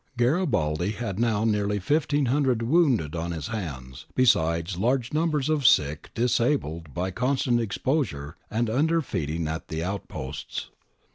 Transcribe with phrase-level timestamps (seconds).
[0.13, 6.09] ^ Garibaldi had now nearly 1500 wounded on his hands, besides large numbers of sick,
[6.15, 10.71] disabled by con stant exposure and under feeding at the outposts.